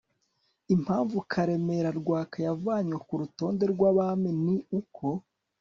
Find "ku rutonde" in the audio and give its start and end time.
3.05-3.63